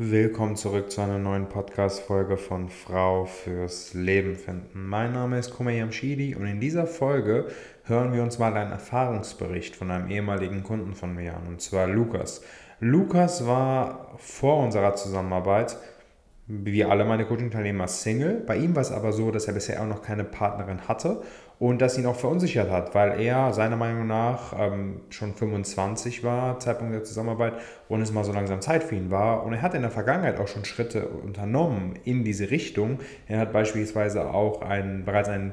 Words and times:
Willkommen 0.00 0.54
zurück 0.54 0.92
zu 0.92 1.00
einer 1.00 1.18
neuen 1.18 1.48
Podcast-Folge 1.48 2.36
von 2.36 2.68
Frau 2.68 3.24
fürs 3.24 3.94
Leben 3.94 4.36
finden. 4.36 4.86
Mein 4.86 5.12
Name 5.12 5.40
ist 5.40 5.52
Kume 5.52 5.76
Yamshidi 5.76 6.36
und 6.36 6.46
in 6.46 6.60
dieser 6.60 6.86
Folge 6.86 7.48
hören 7.82 8.12
wir 8.12 8.22
uns 8.22 8.38
mal 8.38 8.56
einen 8.56 8.70
Erfahrungsbericht 8.70 9.74
von 9.74 9.90
einem 9.90 10.08
ehemaligen 10.08 10.62
Kunden 10.62 10.94
von 10.94 11.16
mir 11.16 11.34
an, 11.34 11.48
und 11.48 11.60
zwar 11.60 11.88
Lukas. 11.88 12.42
Lukas 12.78 13.44
war 13.44 14.14
vor 14.18 14.62
unserer 14.62 14.94
Zusammenarbeit 14.94 15.76
wie 16.46 16.84
alle 16.84 17.04
meine 17.04 17.26
Coaching-Teilnehmer 17.26 17.88
Single. 17.88 18.44
Bei 18.46 18.56
ihm 18.56 18.76
war 18.76 18.82
es 18.82 18.92
aber 18.92 19.10
so, 19.10 19.32
dass 19.32 19.48
er 19.48 19.54
bisher 19.54 19.82
auch 19.82 19.88
noch 19.88 20.02
keine 20.02 20.22
Partnerin 20.22 20.86
hatte 20.86 21.22
und 21.58 21.82
das 21.82 21.98
ihn 21.98 22.06
auch 22.06 22.16
verunsichert 22.16 22.70
hat, 22.70 22.94
weil 22.94 23.20
er 23.20 23.52
seiner 23.52 23.76
Meinung 23.76 24.06
nach 24.06 24.54
ähm, 24.56 25.00
schon 25.10 25.34
25 25.34 26.22
war, 26.22 26.60
Zeitpunkt 26.60 26.94
der 26.94 27.04
Zusammenarbeit, 27.04 27.54
und 27.88 28.00
es 28.00 28.12
mal 28.12 28.24
so 28.24 28.32
langsam 28.32 28.60
Zeit 28.60 28.84
für 28.84 28.94
ihn 28.94 29.10
war. 29.10 29.44
Und 29.44 29.54
er 29.54 29.62
hat 29.62 29.74
in 29.74 29.82
der 29.82 29.90
Vergangenheit 29.90 30.38
auch 30.38 30.46
schon 30.46 30.64
Schritte 30.64 31.08
unternommen 31.08 31.98
in 32.04 32.22
diese 32.22 32.50
Richtung. 32.50 33.00
Er 33.26 33.40
hat 33.40 33.52
beispielsweise 33.52 34.32
auch 34.32 34.62
ein, 34.62 35.04
bereits 35.04 35.28
ein 35.28 35.52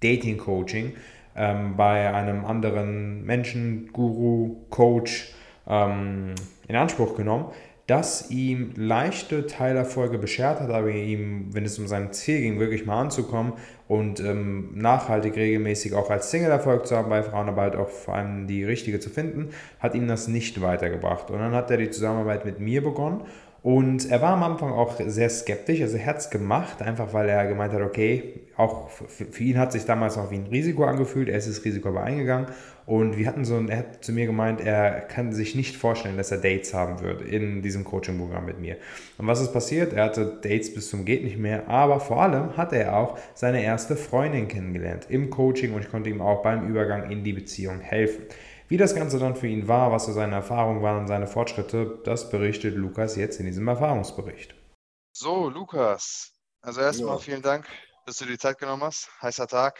Dating-Coaching 0.00 0.94
ähm, 1.36 1.76
bei 1.76 2.12
einem 2.12 2.44
anderen 2.44 3.24
Menschen, 3.24 3.90
Guru, 3.92 4.56
Coach 4.70 5.34
ähm, 5.66 6.34
in 6.66 6.76
Anspruch 6.76 7.14
genommen 7.14 7.52
das 7.86 8.30
ihm 8.30 8.72
leichte 8.76 9.46
Teilerfolge 9.46 10.18
beschert 10.18 10.60
hat, 10.60 10.70
aber 10.70 10.88
ihm, 10.88 11.48
wenn 11.52 11.64
es 11.64 11.78
um 11.78 11.88
sein 11.88 12.12
Ziel 12.12 12.40
ging, 12.40 12.60
wirklich 12.60 12.86
mal 12.86 13.00
anzukommen 13.00 13.54
und 13.88 14.20
ähm, 14.20 14.70
nachhaltig 14.74 15.36
regelmäßig 15.36 15.94
auch 15.94 16.08
als 16.08 16.30
Single 16.30 16.50
Erfolg 16.50 16.86
zu 16.86 16.96
haben 16.96 17.10
bei 17.10 17.22
Frauen, 17.22 17.48
aber 17.48 17.62
halt 17.62 17.76
auch 17.76 17.88
vor 17.88 18.14
allem 18.14 18.46
die 18.46 18.64
richtige 18.64 19.00
zu 19.00 19.10
finden, 19.10 19.50
hat 19.80 19.94
ihm 19.94 20.06
das 20.06 20.28
nicht 20.28 20.60
weitergebracht. 20.62 21.30
Und 21.30 21.40
dann 21.40 21.54
hat 21.54 21.70
er 21.70 21.76
die 21.76 21.90
Zusammenarbeit 21.90 22.44
mit 22.44 22.60
mir 22.60 22.82
begonnen 22.82 23.22
und 23.62 24.10
er 24.10 24.20
war 24.20 24.32
am 24.32 24.42
Anfang 24.42 24.72
auch 24.72 24.98
sehr 25.06 25.30
skeptisch, 25.30 25.80
also 25.82 25.96
er 25.96 26.06
hat 26.06 26.30
gemacht, 26.30 26.82
einfach 26.82 27.12
weil 27.12 27.28
er 27.28 27.46
gemeint 27.46 27.72
hat, 27.72 27.82
okay, 27.82 28.40
auch 28.56 28.90
für 28.90 29.42
ihn 29.42 29.58
hat 29.58 29.72
sich 29.72 29.84
damals 29.84 30.18
auch 30.18 30.30
wie 30.30 30.36
ein 30.36 30.46
Risiko 30.46 30.84
angefühlt, 30.84 31.28
er 31.28 31.38
ist 31.38 31.48
das 31.48 31.64
Risiko 31.64 31.90
aber 31.90 32.02
eingegangen 32.02 32.46
und 32.86 33.16
wir 33.16 33.26
hatten 33.28 33.44
so, 33.44 33.60
er 33.68 33.78
hat 33.78 34.04
zu 34.04 34.12
mir 34.12 34.26
gemeint, 34.26 34.60
er 34.60 35.02
kann 35.02 35.32
sich 35.32 35.54
nicht 35.54 35.76
vorstellen, 35.76 36.16
dass 36.16 36.32
er 36.32 36.38
Dates 36.38 36.74
haben 36.74 37.00
wird 37.00 37.22
in 37.22 37.62
diesem 37.62 37.84
Coaching-Programm 37.84 38.44
mit 38.44 38.60
mir. 38.60 38.76
Und 39.18 39.28
was 39.28 39.40
ist 39.40 39.52
passiert? 39.52 39.92
Er 39.92 40.04
hatte 40.04 40.40
Dates 40.42 40.74
bis 40.74 40.90
zum 40.90 41.04
geht 41.04 41.22
nicht 41.22 41.38
mehr, 41.38 41.68
aber 41.68 42.00
vor 42.00 42.20
allem 42.20 42.56
hatte 42.56 42.76
er 42.76 42.96
auch 42.96 43.16
seine 43.34 43.62
erste 43.62 43.94
Freundin 43.94 44.48
kennengelernt 44.48 45.06
im 45.08 45.30
Coaching 45.30 45.72
und 45.72 45.82
ich 45.82 45.90
konnte 45.90 46.10
ihm 46.10 46.20
auch 46.20 46.42
beim 46.42 46.68
Übergang 46.68 47.10
in 47.10 47.22
die 47.22 47.32
Beziehung 47.32 47.78
helfen. 47.78 48.24
Wie 48.72 48.78
das 48.78 48.94
Ganze 48.94 49.18
dann 49.18 49.36
für 49.36 49.48
ihn 49.48 49.68
war, 49.68 49.92
was 49.92 50.06
so 50.06 50.14
seine 50.14 50.34
Erfahrungen 50.34 50.80
waren 50.80 51.00
und 51.00 51.06
seine 51.06 51.26
Fortschritte, 51.26 52.00
das 52.06 52.30
berichtet 52.30 52.74
Lukas 52.74 53.16
jetzt 53.16 53.38
in 53.38 53.44
diesem 53.44 53.68
Erfahrungsbericht. 53.68 54.54
So, 55.12 55.50
Lukas, 55.50 56.32
also 56.62 56.80
erstmal 56.80 57.16
ja. 57.16 57.18
vielen 57.18 57.42
Dank, 57.42 57.68
dass 58.06 58.16
du 58.16 58.24
dir 58.24 58.30
die 58.30 58.38
Zeit 58.38 58.56
genommen 58.56 58.82
hast. 58.82 59.10
Heißer 59.20 59.46
Tag, 59.46 59.78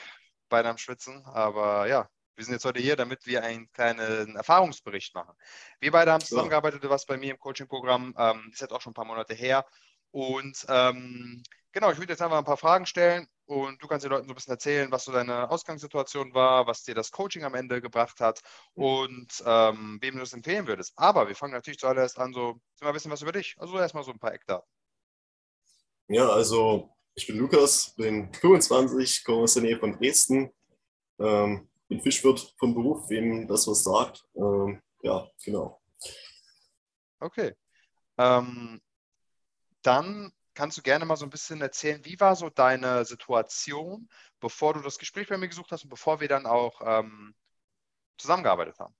beide 0.50 0.68
am 0.68 0.76
Schwitzen, 0.76 1.24
aber 1.24 1.86
ja, 1.86 2.06
wir 2.36 2.44
sind 2.44 2.52
jetzt 2.52 2.66
heute 2.66 2.82
hier, 2.82 2.94
damit 2.94 3.24
wir 3.24 3.42
einen 3.42 3.72
kleinen 3.72 4.36
Erfahrungsbericht 4.36 5.14
machen. 5.14 5.32
Wir 5.80 5.90
beide 5.90 6.12
haben 6.12 6.22
zusammengearbeitet, 6.22 6.84
du 6.84 6.90
warst 6.90 7.06
bei 7.06 7.16
mir 7.16 7.30
im 7.30 7.38
Coaching-Programm, 7.38 8.14
ähm, 8.18 8.50
ist 8.52 8.60
jetzt 8.60 8.74
auch 8.74 8.82
schon 8.82 8.90
ein 8.90 8.94
paar 8.94 9.06
Monate 9.06 9.32
her. 9.32 9.64
Und 10.10 10.66
ähm, 10.68 11.42
genau, 11.72 11.90
ich 11.92 11.96
würde 11.96 12.12
jetzt 12.12 12.20
einfach 12.20 12.36
ein 12.36 12.44
paar 12.44 12.58
Fragen 12.58 12.84
stellen 12.84 13.26
und 13.46 13.82
du 13.82 13.88
kannst 13.88 14.04
den 14.04 14.10
Leuten 14.10 14.26
so 14.26 14.32
ein 14.32 14.34
bisschen 14.34 14.52
erzählen, 14.52 14.90
was 14.90 15.04
so 15.04 15.12
deine 15.12 15.50
Ausgangssituation 15.50 16.32
war, 16.34 16.66
was 16.66 16.84
dir 16.84 16.94
das 16.94 17.10
Coaching 17.10 17.44
am 17.44 17.54
Ende 17.54 17.80
gebracht 17.80 18.20
hat 18.20 18.40
und 18.74 19.28
ähm, 19.44 19.98
wem 20.00 20.14
du 20.14 20.20
das 20.20 20.32
empfehlen 20.32 20.66
würdest. 20.66 20.92
Aber 20.96 21.28
wir 21.28 21.34
fangen 21.34 21.52
natürlich 21.52 21.78
zuallererst 21.78 22.18
an, 22.18 22.32
so 22.32 22.60
mal 22.80 22.88
ein 22.88 22.94
bisschen 22.94 23.10
was 23.10 23.22
über 23.22 23.32
dich. 23.32 23.56
Also 23.58 23.78
erstmal 23.78 24.04
so 24.04 24.12
ein 24.12 24.18
paar 24.18 24.32
Eckdaten. 24.32 24.66
Ja, 26.08 26.28
also 26.28 26.90
ich 27.14 27.26
bin 27.26 27.36
Lukas, 27.36 27.94
bin 27.96 28.32
25, 28.34 29.24
komme 29.24 29.42
aus 29.42 29.54
der 29.54 29.62
Nähe 29.62 29.78
von 29.78 29.92
Dresden, 29.98 30.50
ähm, 31.18 31.68
bin 31.88 32.00
Fischwirt 32.00 32.54
vom 32.58 32.74
Beruf, 32.74 33.08
wem 33.10 33.46
das 33.46 33.66
was 33.66 33.84
sagt. 33.84 34.24
Ähm, 34.34 34.80
ja, 35.02 35.28
genau. 35.44 35.80
Okay. 37.20 37.54
Ähm, 38.18 38.80
dann 39.82 40.32
kannst 40.54 40.78
du 40.78 40.82
gerne 40.82 41.04
mal 41.04 41.16
so 41.16 41.24
ein 41.24 41.30
bisschen 41.30 41.60
erzählen, 41.60 42.04
wie 42.04 42.18
war 42.20 42.36
so 42.36 42.50
deine 42.50 43.04
Situation, 43.04 44.08
bevor 44.40 44.74
du 44.74 44.80
das 44.80 44.98
Gespräch 44.98 45.28
bei 45.28 45.38
mir 45.38 45.48
gesucht 45.48 45.72
hast 45.72 45.84
und 45.84 45.90
bevor 45.90 46.20
wir 46.20 46.28
dann 46.28 46.46
auch 46.46 46.80
ähm, 46.84 47.34
zusammengearbeitet 48.18 48.78
haben? 48.78 48.94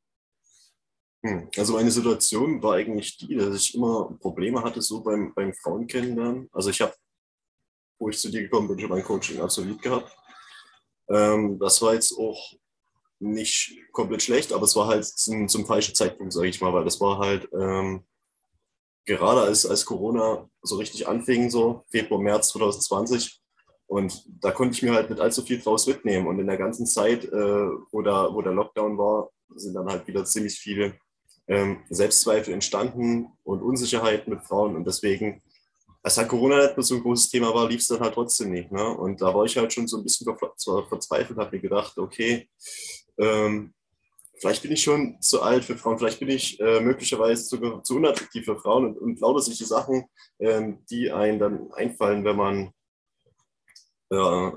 Hm, 1.24 1.50
also 1.56 1.74
meine 1.74 1.90
Situation 1.90 2.62
war 2.62 2.74
eigentlich 2.74 3.16
die, 3.16 3.36
dass 3.36 3.54
ich 3.54 3.74
immer 3.74 4.16
Probleme 4.20 4.62
hatte 4.62 4.82
so 4.82 5.02
beim, 5.02 5.32
beim 5.34 5.54
Frauen 5.54 5.86
kennenlernen. 5.86 6.48
Also 6.52 6.70
ich 6.70 6.80
habe, 6.80 6.94
wo 7.98 8.08
ich 8.08 8.18
zu 8.18 8.30
dir 8.30 8.42
gekommen 8.42 8.68
bin, 8.68 8.80
schon 8.80 8.90
mein 8.90 9.04
Coaching 9.04 9.40
absolut 9.40 9.80
gehabt. 9.80 10.16
Ähm, 11.08 11.58
das 11.58 11.80
war 11.80 11.94
jetzt 11.94 12.12
auch 12.18 12.54
nicht 13.20 13.78
komplett 13.92 14.22
schlecht, 14.22 14.52
aber 14.52 14.64
es 14.64 14.74
war 14.74 14.88
halt 14.88 15.04
zum, 15.04 15.48
zum 15.48 15.64
falschen 15.64 15.94
Zeitpunkt, 15.94 16.32
sage 16.32 16.48
ich 16.48 16.60
mal, 16.60 16.72
weil 16.72 16.84
das 16.84 17.00
war 17.00 17.18
halt 17.18 17.48
ähm, 17.52 18.04
gerade 19.04 19.42
als, 19.42 19.66
als 19.66 19.84
Corona 19.84 20.48
so 20.62 20.76
richtig 20.76 21.08
anfing, 21.08 21.50
so 21.50 21.84
Februar, 21.90 22.20
März 22.20 22.48
2020. 22.50 23.40
Und 23.86 24.24
da 24.40 24.52
konnte 24.52 24.74
ich 24.74 24.82
mir 24.82 24.94
halt 24.94 25.10
nicht 25.10 25.20
allzu 25.20 25.42
viel 25.42 25.60
draus 25.60 25.86
mitnehmen. 25.86 26.26
Und 26.26 26.38
in 26.38 26.46
der 26.46 26.56
ganzen 26.56 26.86
Zeit, 26.86 27.24
äh, 27.24 27.68
wo, 27.90 28.02
da, 28.02 28.32
wo 28.32 28.40
der 28.40 28.52
Lockdown 28.52 28.96
war, 28.96 29.30
sind 29.54 29.74
dann 29.74 29.86
halt 29.86 30.06
wieder 30.06 30.24
ziemlich 30.24 30.58
viele 30.58 30.94
ähm, 31.46 31.82
Selbstzweifel 31.90 32.54
entstanden 32.54 33.26
und 33.42 33.62
Unsicherheiten 33.62 34.32
mit 34.32 34.44
Frauen. 34.44 34.76
Und 34.76 34.86
deswegen, 34.86 35.42
als 36.02 36.16
halt 36.16 36.28
Corona 36.28 36.62
nicht 36.62 36.76
mehr 36.76 36.84
so 36.84 36.94
ein 36.94 37.02
großes 37.02 37.28
Thema 37.28 37.52
war, 37.54 37.68
lief 37.68 37.80
es 37.80 37.88
dann 37.88 38.00
halt 38.00 38.14
trotzdem 38.14 38.50
nicht. 38.50 38.72
Ne? 38.72 38.96
Und 38.96 39.20
da 39.20 39.34
war 39.34 39.44
ich 39.44 39.56
halt 39.56 39.72
schon 39.72 39.86
so 39.86 39.98
ein 39.98 40.04
bisschen 40.04 40.34
verzweifelt, 40.88 41.38
habe 41.38 41.56
mir 41.56 41.62
gedacht, 41.62 41.98
okay, 41.98 42.48
ähm, 43.18 43.74
vielleicht 44.42 44.62
bin 44.62 44.72
ich 44.72 44.82
schon 44.82 45.20
zu 45.20 45.40
alt 45.40 45.64
für 45.64 45.76
Frauen, 45.76 45.98
vielleicht 45.98 46.18
bin 46.18 46.28
ich 46.28 46.58
äh, 46.58 46.80
möglicherweise 46.80 47.44
sogar 47.44 47.82
zu 47.84 47.94
unattraktiv 47.94 48.44
für 48.44 48.58
Frauen 48.58 48.86
und, 48.86 48.98
und 48.98 49.20
lauter 49.20 49.40
solche 49.40 49.64
Sachen, 49.64 50.04
ähm, 50.40 50.84
die 50.90 51.12
einem 51.12 51.38
dann 51.38 51.72
einfallen, 51.72 52.24
wenn 52.24 52.36
man, 52.36 52.72
äh, 54.10 54.50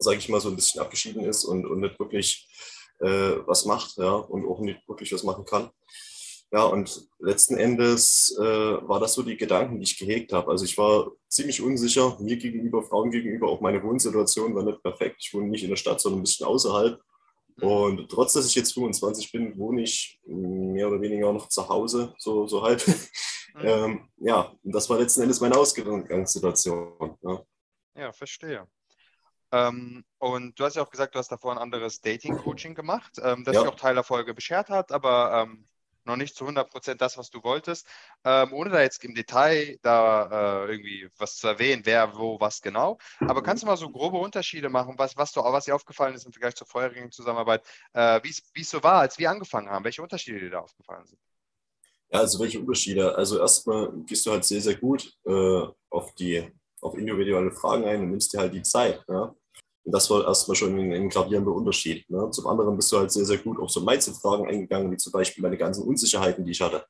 sage 0.00 0.18
ich 0.18 0.28
mal, 0.28 0.40
so 0.40 0.48
ein 0.48 0.56
bisschen 0.56 0.80
abgeschieden 0.80 1.24
ist 1.24 1.44
und, 1.44 1.64
und 1.66 1.78
nicht 1.78 2.00
wirklich 2.00 2.48
äh, 2.98 3.36
was 3.46 3.64
macht 3.64 3.96
ja, 3.98 4.12
und 4.12 4.44
auch 4.44 4.58
nicht 4.58 4.86
wirklich 4.88 5.12
was 5.12 5.22
machen 5.22 5.44
kann. 5.44 5.70
Ja, 6.50 6.64
und 6.64 7.08
letzten 7.20 7.56
Endes 7.56 8.36
äh, 8.38 8.42
war 8.42 8.98
das 8.98 9.14
so 9.14 9.22
die 9.22 9.36
Gedanken, 9.36 9.78
die 9.78 9.84
ich 9.84 9.98
gehegt 9.98 10.32
habe. 10.32 10.50
Also 10.50 10.64
ich 10.64 10.76
war 10.76 11.12
ziemlich 11.28 11.62
unsicher, 11.62 12.18
mir 12.20 12.36
gegenüber, 12.36 12.82
Frauen 12.82 13.12
gegenüber, 13.12 13.48
auch 13.48 13.60
meine 13.60 13.82
Wohnsituation 13.84 14.54
war 14.56 14.64
nicht 14.64 14.82
perfekt. 14.82 15.16
Ich 15.20 15.32
wohne 15.32 15.46
nicht 15.46 15.62
in 15.62 15.70
der 15.70 15.76
Stadt, 15.76 16.00
sondern 16.00 16.20
ein 16.20 16.24
bisschen 16.24 16.46
außerhalb. 16.46 17.00
Mhm. 17.56 17.68
Und 17.68 18.08
trotz, 18.10 18.34
dass 18.34 18.46
ich 18.46 18.54
jetzt 18.54 18.74
25 18.74 19.32
bin, 19.32 19.56
wohne 19.58 19.82
ich 19.82 20.20
mehr 20.24 20.88
oder 20.88 21.00
weniger 21.00 21.32
noch 21.32 21.48
zu 21.48 21.68
Hause, 21.68 22.14
so, 22.18 22.46
so 22.46 22.62
halb. 22.62 22.86
Mhm. 22.86 22.94
ähm, 23.60 24.08
ja, 24.18 24.52
und 24.62 24.74
das 24.74 24.88
war 24.88 24.98
letzten 24.98 25.22
Endes 25.22 25.40
meine 25.40 25.56
Ausgangssituation. 25.56 27.16
Ja, 27.22 27.42
ja 27.96 28.12
verstehe. 28.12 28.66
Ähm, 29.52 30.04
und 30.18 30.58
du 30.58 30.64
hast 30.64 30.76
ja 30.76 30.82
auch 30.82 30.90
gesagt, 30.90 31.14
du 31.14 31.18
hast 31.18 31.30
davor 31.30 31.52
ein 31.52 31.58
anderes 31.58 32.00
Dating-Coaching 32.00 32.74
gemacht, 32.74 33.18
ähm, 33.22 33.44
das 33.44 33.54
ja. 33.54 33.60
sich 33.60 33.70
auch 33.70 33.76
Teilerfolge 33.76 34.32
beschert 34.32 34.70
hat, 34.70 34.92
aber 34.92 35.46
ähm, 35.46 35.66
noch 36.04 36.16
nicht 36.16 36.34
zu 36.34 36.44
100 36.44 36.70
Prozent 36.70 37.00
das, 37.00 37.18
was 37.18 37.30
du 37.30 37.42
wolltest. 37.42 37.86
Ähm, 38.24 38.52
ohne 38.52 38.70
da 38.70 38.80
jetzt 38.80 39.04
im 39.04 39.14
Detail 39.14 39.78
da 39.82 40.64
äh, 40.64 40.70
irgendwie 40.70 41.08
was 41.18 41.36
zu 41.36 41.48
erwähnen, 41.48 41.82
wer, 41.84 42.16
wo, 42.16 42.40
was 42.40 42.60
genau. 42.62 42.98
Aber 43.20 43.42
kannst 43.42 43.62
du 43.62 43.66
mal 43.66 43.76
so 43.76 43.90
grobe 43.90 44.18
Unterschiede 44.18 44.68
machen, 44.68 44.94
was, 44.98 45.16
was, 45.16 45.32
du, 45.32 45.40
was 45.40 45.64
dir 45.64 45.74
aufgefallen 45.74 46.14
ist 46.14 46.26
im 46.26 46.32
Vergleich 46.32 46.54
zur 46.54 46.66
vorherigen 46.66 47.10
Zusammenarbeit, 47.10 47.64
äh, 47.92 48.20
wie 48.22 48.60
es 48.60 48.70
so 48.70 48.82
war, 48.82 49.00
als 49.00 49.18
wir 49.18 49.30
angefangen 49.30 49.70
haben, 49.70 49.84
welche 49.84 50.02
Unterschiede 50.02 50.40
dir 50.40 50.50
da 50.50 50.60
aufgefallen 50.60 51.06
sind? 51.06 51.18
Ja, 52.10 52.20
also 52.20 52.38
welche 52.40 52.60
Unterschiede? 52.60 53.14
Also 53.14 53.38
erstmal 53.38 53.90
gehst 54.06 54.26
du 54.26 54.32
halt 54.32 54.44
sehr, 54.44 54.60
sehr 54.60 54.76
gut 54.76 55.16
äh, 55.24 55.66
auf 55.90 56.14
die 56.14 56.52
auf 56.82 56.98
individuelle 56.98 57.52
Fragen 57.52 57.84
ein 57.84 58.02
und 58.02 58.10
nimmst 58.10 58.32
dir 58.32 58.40
halt 58.40 58.52
die 58.52 58.62
Zeit. 58.62 59.02
Ja? 59.08 59.34
Und 59.84 59.92
das 59.92 60.08
war 60.10 60.24
erstmal 60.24 60.56
schon 60.56 60.78
ein, 60.78 60.92
ein 60.92 61.08
gravierender 61.08 61.52
Unterschied. 61.52 62.08
Ne? 62.08 62.30
Zum 62.30 62.46
anderen 62.46 62.76
bist 62.76 62.92
du 62.92 62.98
halt 62.98 63.10
sehr, 63.10 63.24
sehr 63.24 63.38
gut 63.38 63.58
auf 63.60 63.70
so 63.70 63.80
Mindset-Fragen 63.80 64.46
eingegangen, 64.46 64.92
wie 64.92 64.96
zum 64.96 65.12
Beispiel 65.12 65.42
meine 65.42 65.58
ganzen 65.58 65.84
Unsicherheiten, 65.84 66.44
die 66.44 66.52
ich 66.52 66.60
hatte. 66.60 66.86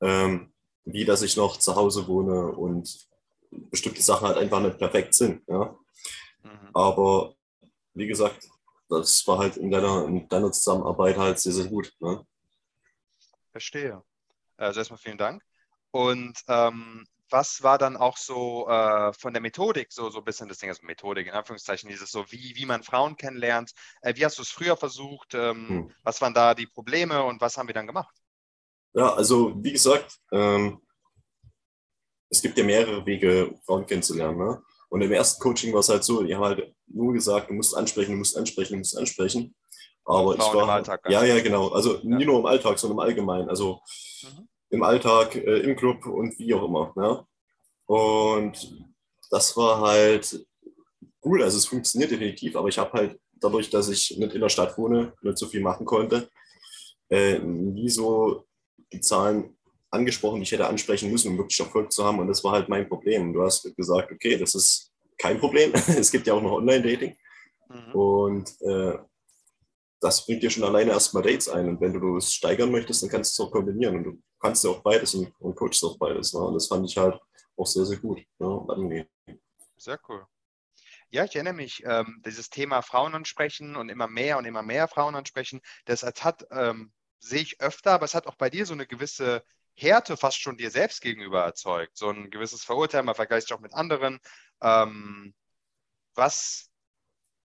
Ähm, 0.00 0.52
wie, 0.84 1.04
dass 1.04 1.22
ich 1.22 1.36
noch 1.36 1.58
zu 1.58 1.74
Hause 1.74 2.06
wohne 2.06 2.52
und 2.52 3.08
bestimmte 3.50 4.02
Sachen 4.02 4.28
halt 4.28 4.38
einfach 4.38 4.60
nicht 4.60 4.78
perfekt 4.78 5.14
sind. 5.14 5.42
Ja? 5.48 5.76
Mhm. 6.42 6.70
Aber 6.74 7.34
wie 7.94 8.06
gesagt, 8.06 8.48
das 8.88 9.26
war 9.26 9.38
halt 9.38 9.56
in 9.56 9.70
deiner, 9.70 10.06
in 10.06 10.28
deiner 10.28 10.52
Zusammenarbeit 10.52 11.16
halt 11.16 11.38
sehr, 11.38 11.52
sehr 11.52 11.66
gut. 11.66 11.92
Ne? 12.00 12.24
Verstehe. 13.50 14.02
Also 14.56 14.80
erstmal 14.80 14.98
vielen 14.98 15.18
Dank. 15.18 15.42
Und 15.90 16.38
ähm, 16.48 17.06
was 17.30 17.62
war 17.62 17.78
dann 17.78 17.96
auch 17.96 18.16
so 18.16 18.68
äh, 18.68 19.12
von 19.12 19.32
der 19.32 19.42
Methodik 19.42 19.92
so, 19.92 20.10
so 20.10 20.18
ein 20.18 20.24
bisschen 20.24 20.48
das 20.48 20.58
Ding, 20.58 20.68
also 20.68 20.84
Methodik 20.84 21.26
in 21.26 21.32
Anführungszeichen, 21.32 21.88
dieses 21.88 22.10
so, 22.10 22.24
wie, 22.30 22.54
wie 22.56 22.66
man 22.66 22.82
Frauen 22.82 23.16
kennenlernt. 23.16 23.72
Äh, 24.02 24.14
wie 24.16 24.24
hast 24.24 24.38
du 24.38 24.42
es 24.42 24.50
früher 24.50 24.76
versucht? 24.76 25.34
Ähm, 25.34 25.68
hm. 25.68 25.92
Was 26.02 26.20
waren 26.20 26.34
da 26.34 26.54
die 26.54 26.66
Probleme 26.66 27.22
und 27.22 27.40
was 27.40 27.56
haben 27.56 27.68
wir 27.68 27.74
dann 27.74 27.86
gemacht? 27.86 28.14
Ja, 28.94 29.14
also 29.14 29.52
wie 29.62 29.72
gesagt, 29.72 30.18
ähm, 30.32 30.80
es 32.30 32.42
gibt 32.42 32.58
ja 32.58 32.64
mehrere 32.64 33.04
Wege, 33.06 33.58
Frauen 33.64 33.86
kennenzulernen. 33.86 34.38
Ne? 34.38 34.62
Und 34.88 35.02
im 35.02 35.12
ersten 35.12 35.42
Coaching 35.42 35.72
war 35.72 35.80
es 35.80 35.88
halt 35.88 36.04
so, 36.04 36.22
die 36.22 36.34
haben 36.34 36.44
halt 36.44 36.74
nur 36.86 37.12
gesagt, 37.12 37.50
du 37.50 37.54
musst 37.54 37.76
ansprechen, 37.76 38.12
du 38.12 38.18
musst 38.18 38.36
ansprechen, 38.36 38.72
du 38.72 38.78
musst 38.78 38.96
ansprechen. 38.96 39.54
Aber 40.04 40.34
Frauen 40.34 40.38
ich 40.38 40.54
war. 40.54 40.62
Im 40.64 40.70
Alltag, 40.70 41.00
ja, 41.08 41.24
ja, 41.24 41.40
genau. 41.42 41.68
Also 41.68 41.98
ja. 41.98 42.04
nicht 42.04 42.26
nur 42.26 42.38
im 42.38 42.46
Alltag, 42.46 42.78
sondern 42.78 42.98
im 42.98 43.04
Allgemeinen. 43.04 43.48
Also 43.50 43.80
mhm. 44.22 44.48
Im 44.70 44.82
Alltag, 44.82 45.34
äh, 45.36 45.60
im 45.60 45.76
Club 45.76 46.06
und 46.06 46.38
wie 46.38 46.54
auch 46.54 46.64
immer. 46.64 46.92
Ne? 46.96 47.26
Und 47.86 48.84
das 49.30 49.56
war 49.56 49.80
halt 49.80 50.46
cool. 51.24 51.42
Also 51.42 51.58
es 51.58 51.66
funktioniert 51.66 52.10
definitiv, 52.10 52.56
aber 52.56 52.68
ich 52.68 52.78
habe 52.78 52.92
halt 52.92 53.20
dadurch, 53.40 53.70
dass 53.70 53.88
ich 53.88 54.16
nicht 54.18 54.34
in 54.34 54.40
der 54.40 54.48
Stadt 54.48 54.76
wohne, 54.78 55.12
nicht 55.22 55.38
so 55.38 55.46
viel 55.46 55.60
machen 55.60 55.86
konnte, 55.86 56.28
äh, 57.08 57.38
nie 57.38 57.88
so 57.88 58.44
die 58.92 59.00
Zahlen 59.00 59.56
angesprochen, 59.90 60.36
die 60.36 60.42
ich 60.42 60.52
hätte 60.52 60.66
ansprechen 60.66 61.10
müssen, 61.10 61.32
um 61.32 61.38
wirklich 61.38 61.60
Erfolg 61.60 61.92
zu 61.92 62.04
haben. 62.04 62.18
Und 62.18 62.28
das 62.28 62.44
war 62.44 62.52
halt 62.52 62.68
mein 62.68 62.88
Problem. 62.88 63.32
Du 63.32 63.42
hast 63.42 63.74
gesagt, 63.76 64.12
okay, 64.12 64.36
das 64.36 64.54
ist 64.54 64.92
kein 65.16 65.38
Problem. 65.38 65.72
es 65.86 66.10
gibt 66.10 66.26
ja 66.26 66.34
auch 66.34 66.42
noch 66.42 66.52
Online-Dating. 66.52 67.16
Mhm. 67.68 67.92
Und 67.92 68.60
äh, 68.62 68.98
das 70.00 70.24
bringt 70.24 70.42
dir 70.42 70.50
schon 70.50 70.64
alleine 70.64 70.92
erstmal 70.92 71.22
Dates 71.22 71.48
ein. 71.48 71.68
Und 71.68 71.80
wenn 71.80 71.92
du 71.92 72.16
es 72.16 72.32
steigern 72.32 72.70
möchtest, 72.70 73.02
dann 73.02 73.10
kannst 73.10 73.38
du 73.38 73.42
es 73.42 73.48
auch 73.48 73.52
kombinieren. 73.52 73.96
Und 73.96 74.04
du 74.04 74.22
kannst 74.40 74.64
ja 74.64 74.70
auch 74.70 74.82
beides 74.82 75.14
und, 75.14 75.32
und 75.40 75.54
coachst 75.56 75.84
auch 75.84 75.98
beides. 75.98 76.32
Ne? 76.34 76.40
Und 76.40 76.54
das 76.54 76.68
fand 76.68 76.88
ich 76.88 76.96
halt 76.96 77.20
auch 77.56 77.66
sehr, 77.66 77.84
sehr 77.84 77.98
gut. 77.98 78.20
Ne? 78.38 79.06
Sehr 79.76 79.98
cool. 80.08 80.26
Ja, 81.10 81.24
ich 81.24 81.34
erinnere 81.34 81.54
mich, 81.54 81.82
ähm, 81.84 82.22
dieses 82.24 82.50
Thema 82.50 82.82
Frauen 82.82 83.14
ansprechen 83.14 83.76
und 83.76 83.88
immer 83.88 84.08
mehr 84.08 84.36
und 84.36 84.44
immer 84.44 84.62
mehr 84.62 84.88
Frauen 84.88 85.14
ansprechen, 85.14 85.60
das 85.86 86.02
hat, 86.02 86.46
ähm, 86.50 86.92
sehe 87.18 87.40
ich 87.40 87.60
öfter, 87.60 87.92
aber 87.92 88.04
es 88.04 88.14
hat 88.14 88.26
auch 88.26 88.36
bei 88.36 88.50
dir 88.50 88.66
so 88.66 88.74
eine 88.74 88.86
gewisse 88.86 89.42
Härte 89.74 90.16
fast 90.16 90.40
schon 90.40 90.58
dir 90.58 90.70
selbst 90.70 91.00
gegenüber 91.00 91.42
erzeugt. 91.44 91.96
So 91.96 92.10
ein 92.10 92.30
gewisses 92.30 92.62
Verurteilen, 92.62 93.06
man 93.06 93.14
vergleicht 93.14 93.48
sich 93.48 93.56
auch 93.56 93.60
mit 93.60 93.72
anderen. 93.72 94.18
Ähm, 94.60 95.34
was, 96.14 96.68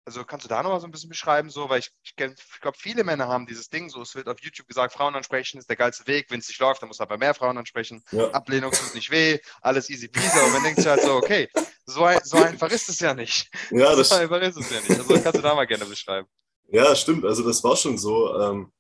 also 0.06 0.24
kannst 0.24 0.46
du 0.46 0.50
da 0.50 0.62
nochmal 0.62 0.80
so 0.80 0.88
ein 0.88 0.92
bisschen 0.92 1.10
beschreiben, 1.10 1.50
so, 1.50 1.70
weil 1.70 1.80
ich, 1.80 1.92
ich, 2.04 2.14
ich 2.18 2.62
glaube, 2.62 2.78
viele 2.78 3.04
Männer 3.04 3.28
haben 3.28 3.46
dieses 3.46 3.70
Ding, 3.70 3.90
so, 3.90 4.02
es 4.02 4.16
wird 4.16 4.28
auf 4.28 4.42
YouTube 4.42 4.68
gesagt, 4.68 4.94
Frauen 4.94 5.16
ansprechen 5.16 5.58
ist 5.58 5.70
der 5.70 5.76
geilste 5.76 6.06
Weg, 6.08 6.28
wenn 6.30 6.40
es 6.40 6.48
nicht 6.48 6.60
läuft, 6.60 6.82
dann 6.82 6.88
muss 6.88 7.00
man 7.00 7.08
bei 7.08 7.18
mehr 7.18 7.34
Frauen 7.34 7.58
ansprechen, 7.58 8.04
ja. 8.12 8.30
Ablehnung 8.32 8.72
tut 8.72 8.96
nicht 8.96 9.12
weh, 9.12 9.40
alles 9.62 9.90
easy 9.90 10.08
peasy, 10.08 10.38
aber 10.38 10.50
man 10.50 10.64
denkt 10.64 10.80
sich 10.80 10.88
halt 10.88 11.02
so, 11.02 11.14
okay, 11.14 11.48
so, 11.86 12.04
ein, 12.04 12.20
so 12.24 12.38
einfach 12.38 12.70
ist 12.70 12.90
es 12.90 13.00
ja 13.00 13.14
nicht. 13.14 13.50
Ja, 13.72 13.96
das 13.96 14.10
so 14.10 14.16
einfach 14.16 14.42
ist 14.42 14.58
es 14.58 14.70
ja 14.70 14.80
nicht. 14.80 14.92
Also 14.92 15.14
kannst 15.14 15.36
du 15.36 15.42
da 15.42 15.56
mal 15.56 15.66
gerne 15.66 15.86
beschreiben. 15.86 16.28
Ja, 16.70 16.96
stimmt, 16.96 17.26
also 17.26 17.44
das 17.44 17.64
war 17.64 17.76
schon 17.76 17.98
so. 17.98 18.40
Ähm, 18.40 18.72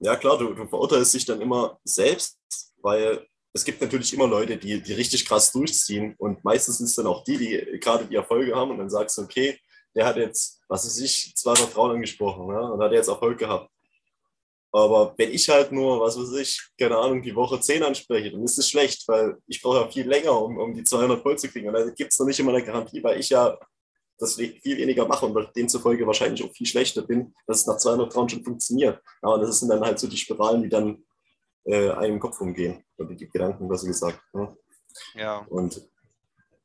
ja 0.00 0.16
klar, 0.16 0.38
du, 0.38 0.54
du 0.54 0.66
verurteilst 0.66 1.14
dich 1.14 1.24
dann 1.24 1.40
immer 1.40 1.78
selbst, 1.84 2.38
weil 2.82 3.26
es 3.52 3.64
gibt 3.64 3.80
natürlich 3.80 4.12
immer 4.12 4.26
Leute, 4.26 4.56
die, 4.56 4.80
die 4.82 4.92
richtig 4.92 5.26
krass 5.26 5.50
durchziehen 5.52 6.14
und 6.18 6.44
meistens 6.44 6.78
sind 6.78 6.86
es 6.86 6.94
dann 6.94 7.06
auch 7.06 7.24
die, 7.24 7.38
die 7.38 7.80
gerade 7.80 8.06
die 8.06 8.14
Erfolge 8.14 8.54
haben 8.54 8.70
und 8.70 8.78
dann 8.78 8.90
sagst 8.90 9.18
du, 9.18 9.22
okay, 9.22 9.58
der 9.94 10.06
hat 10.06 10.16
jetzt, 10.16 10.57
was 10.68 10.84
weiß 10.84 11.00
ich, 11.00 11.34
200 11.34 11.70
Frauen 11.70 11.96
angesprochen 11.96 12.46
ne? 12.48 12.72
und 12.72 12.82
hat 12.82 12.92
jetzt 12.92 13.08
Erfolg 13.08 13.38
gehabt. 13.38 13.70
Aber 14.70 15.14
wenn 15.16 15.32
ich 15.32 15.48
halt 15.48 15.72
nur, 15.72 16.00
was 16.00 16.18
weiß 16.18 16.32
ich, 16.40 16.60
keine 16.78 16.98
Ahnung, 16.98 17.22
die 17.22 17.34
Woche 17.34 17.58
10 17.58 17.82
anspreche, 17.82 18.30
dann 18.30 18.42
ist 18.42 18.58
es 18.58 18.68
schlecht, 18.68 19.08
weil 19.08 19.36
ich 19.46 19.62
brauche 19.62 19.78
ja 19.78 19.88
viel 19.88 20.06
länger, 20.06 20.38
um, 20.40 20.58
um 20.58 20.74
die 20.74 20.84
200 20.84 21.22
voll 21.22 21.38
zu 21.38 21.48
kriegen. 21.48 21.68
Und 21.68 21.74
da 21.74 21.88
gibt 21.88 22.12
es 22.12 22.18
noch 22.18 22.26
nicht 22.26 22.38
immer 22.38 22.52
eine 22.52 22.62
Garantie, 22.62 23.02
weil 23.02 23.18
ich 23.18 23.30
ja 23.30 23.58
das 24.18 24.34
viel 24.34 24.76
weniger 24.76 25.06
mache 25.06 25.26
und 25.26 25.56
demzufolge 25.56 26.06
wahrscheinlich 26.06 26.44
auch 26.44 26.52
viel 26.52 26.66
schlechter 26.66 27.02
bin, 27.02 27.34
dass 27.46 27.60
es 27.60 27.66
nach 27.66 27.78
200 27.78 28.12
Frauen 28.12 28.28
schon 28.28 28.44
funktioniert. 28.44 29.00
Aber 29.22 29.38
das 29.38 29.60
sind 29.60 29.70
dann 29.70 29.80
halt 29.80 29.98
so 29.98 30.06
die 30.06 30.16
Spiralen, 30.16 30.62
die 30.62 30.68
dann 30.68 31.02
äh, 31.64 31.90
einem 31.90 32.14
im 32.14 32.20
Kopf 32.20 32.40
umgehen. 32.40 32.84
Oder 32.98 33.14
die 33.14 33.28
Gedanken, 33.28 33.70
was 33.70 33.84
gesagt. 33.84 34.20
Ne? 34.34 34.54
Ja. 35.14 35.46
Und 35.48 35.88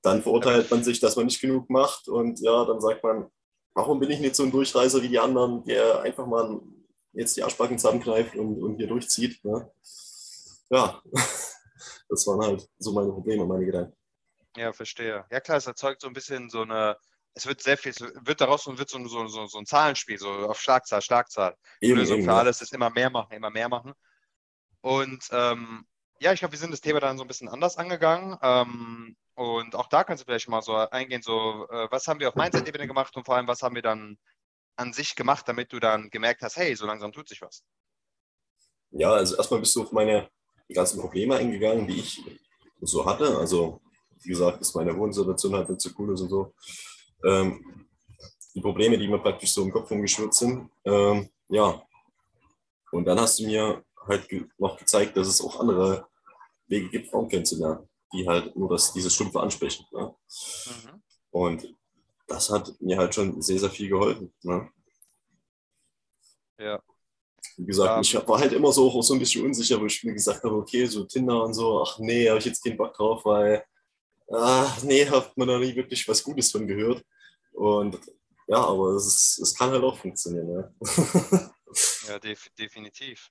dann 0.01 0.21
verurteilt 0.21 0.69
man 0.69 0.83
sich, 0.83 0.99
dass 0.99 1.15
man 1.15 1.27
nicht 1.27 1.39
genug 1.39 1.69
macht 1.69 2.09
und 2.09 2.41
ja, 2.41 2.65
dann 2.65 2.81
sagt 2.81 3.03
man, 3.03 3.29
warum 3.73 3.99
bin 3.99 4.11
ich 4.11 4.19
nicht 4.19 4.35
so 4.35 4.43
ein 4.43 4.51
Durchreißer 4.51 5.01
wie 5.01 5.09
die 5.09 5.19
anderen, 5.19 5.63
der 5.65 6.01
einfach 6.01 6.25
mal 6.25 6.61
jetzt 7.13 7.37
die 7.37 7.43
Arschbacken 7.43 7.77
zusammenkneift 7.77 8.35
und, 8.35 8.61
und 8.61 8.77
hier 8.77 8.87
durchzieht. 8.87 9.43
Ne? 9.43 9.71
Ja, 10.69 11.01
das 12.09 12.27
waren 12.27 12.41
halt 12.41 12.67
so 12.77 12.91
meine 12.93 13.11
Probleme, 13.11 13.45
meine 13.45 13.65
Gedanken. 13.65 13.95
Ja, 14.55 14.73
verstehe. 14.73 15.25
Ja 15.31 15.39
klar, 15.39 15.57
es 15.57 15.67
erzeugt 15.67 16.01
so 16.01 16.07
ein 16.07 16.13
bisschen 16.13 16.49
so 16.49 16.61
eine, 16.61 16.97
es 17.33 17.47
wird 17.47 17.61
sehr 17.61 17.77
viel, 17.77 17.91
es 17.91 18.01
wird 18.01 18.41
daraus 18.41 18.67
und 18.67 18.77
wird 18.77 18.89
so, 18.89 19.03
so, 19.07 19.27
so, 19.27 19.47
so 19.47 19.57
ein 19.57 19.65
Zahlenspiel, 19.65 20.19
so 20.19 20.29
auf 20.29 20.59
Schlagzahl, 20.59 21.01
Schlagzahl. 21.01 21.55
Eben, 21.81 21.97
Lösung 21.97 22.17
eben, 22.17 22.25
für 22.25 22.33
alles 22.33 22.61
ist 22.61 22.73
immer 22.73 22.89
mehr 22.91 23.09
machen, 23.09 23.33
immer 23.33 23.49
mehr 23.49 23.69
machen. 23.69 23.93
Und 24.81 25.27
ähm, 25.31 25.85
ja, 26.19 26.33
ich 26.33 26.39
glaube, 26.39 26.51
wir 26.51 26.59
sind 26.59 26.71
das 26.71 26.81
Thema 26.81 26.99
dann 26.99 27.17
so 27.17 27.23
ein 27.23 27.27
bisschen 27.27 27.49
anders 27.49 27.77
angegangen. 27.77 28.37
Ähm, 28.41 29.15
und 29.35 29.75
auch 29.75 29.87
da 29.87 30.03
kannst 30.03 30.23
du 30.23 30.25
vielleicht 30.25 30.47
mal 30.47 30.61
so 30.61 30.75
eingehen, 30.75 31.21
so 31.21 31.67
äh, 31.69 31.87
was 31.89 32.07
haben 32.07 32.19
wir 32.19 32.29
auf 32.29 32.35
Mindset-Ebene 32.35 32.87
gemacht 32.87 33.15
und 33.15 33.25
vor 33.25 33.35
allem, 33.35 33.47
was 33.47 33.61
haben 33.61 33.75
wir 33.75 33.81
dann 33.81 34.17
an 34.75 34.93
sich 34.93 35.15
gemacht, 35.15 35.47
damit 35.47 35.71
du 35.71 35.79
dann 35.79 36.09
gemerkt 36.09 36.41
hast, 36.41 36.57
hey, 36.57 36.75
so 36.75 36.85
langsam 36.85 37.11
tut 37.11 37.29
sich 37.29 37.41
was? 37.41 37.63
Ja, 38.91 39.11
also 39.11 39.35
erstmal 39.35 39.59
bist 39.59 39.75
du 39.75 39.83
auf 39.83 39.91
meine 39.91 40.29
ganzen 40.71 40.99
Probleme 40.99 41.35
eingegangen, 41.35 41.87
die 41.87 41.99
ich 41.99 42.21
so 42.81 43.05
hatte. 43.05 43.37
Also, 43.37 43.81
wie 44.21 44.29
gesagt, 44.29 44.61
dass 44.61 44.75
meine 44.75 44.95
Wohnsituation 44.95 45.55
halt 45.55 45.69
nicht 45.69 45.81
so 45.81 45.89
cool 45.97 46.13
ist 46.13 46.21
und 46.21 46.29
so. 46.29 46.53
Ähm, 47.25 47.87
die 48.53 48.61
Probleme, 48.61 48.97
die 48.97 49.07
mir 49.07 49.19
praktisch 49.19 49.51
so 49.51 49.63
im 49.63 49.71
Kopf 49.71 49.89
umgeschwirrt 49.89 50.33
sind. 50.33 50.69
Ähm, 50.85 51.29
ja. 51.49 51.81
Und 52.91 53.05
dann 53.05 53.19
hast 53.19 53.39
du 53.39 53.45
mir 53.45 53.83
halt 54.07 54.27
noch 54.57 54.77
gezeigt, 54.77 55.17
dass 55.17 55.27
es 55.27 55.41
auch 55.41 55.59
andere 55.59 56.07
Wege 56.67 56.89
gibt, 56.89 57.09
Frauen 57.09 57.27
kennenzulernen, 57.29 57.89
die 58.13 58.27
halt 58.27 58.55
nur 58.55 58.69
das, 58.69 58.93
dieses 58.93 59.13
Stumpfe 59.13 59.39
ansprechen. 59.39 59.85
Ne? 59.91 60.15
Mhm. 60.65 61.03
Und 61.31 61.75
das 62.27 62.49
hat 62.49 62.73
mir 62.79 62.97
halt 62.97 63.13
schon 63.13 63.41
sehr, 63.41 63.59
sehr 63.59 63.69
viel 63.69 63.89
geholfen. 63.89 64.33
Ne? 64.43 64.69
Ja. 66.59 66.81
Wie 67.57 67.65
gesagt, 67.65 67.95
um, 67.95 68.01
ich 68.01 68.27
war 68.27 68.39
halt 68.39 68.53
immer 68.53 68.71
so, 68.71 68.89
auch 68.89 69.01
so 69.01 69.13
ein 69.13 69.19
bisschen 69.19 69.45
unsicher, 69.45 69.79
wo 69.79 69.85
ich 69.85 70.03
mir 70.03 70.13
gesagt 70.13 70.43
habe, 70.43 70.55
okay, 70.55 70.85
so 70.85 71.03
Tinder 71.03 71.43
und 71.43 71.53
so, 71.53 71.83
ach 71.83 71.99
nee, 71.99 72.29
habe 72.29 72.39
ich 72.39 72.45
jetzt 72.45 72.63
keinen 72.63 72.77
Bock 72.77 72.93
drauf, 72.93 73.25
weil, 73.25 73.63
ach 74.31 74.81
nee, 74.83 75.05
hat 75.05 75.35
man 75.37 75.47
da 75.47 75.59
nie 75.59 75.75
wirklich 75.75 76.07
was 76.07 76.23
Gutes 76.23 76.51
von 76.51 76.65
gehört. 76.65 77.03
Und 77.51 77.99
ja, 78.47 78.57
aber 78.57 78.91
es, 78.95 79.39
es 79.39 79.53
kann 79.53 79.71
halt 79.71 79.83
auch 79.83 79.97
funktionieren. 79.97 80.49
Ja, 80.49 80.71
ja 82.07 82.19
def 82.19 82.49
definitiv 82.57 83.29